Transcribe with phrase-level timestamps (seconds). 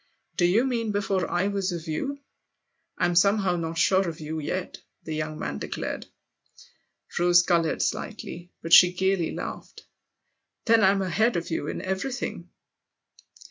[0.37, 2.19] "Do you mean before I was of you?
[2.97, 6.07] I'm somehow not sure of you yet!" the young man declared.
[7.19, 9.83] Rose coloured slightly; but she gaily laughed."
[10.65, 12.49] Then I'm ahead of you in everything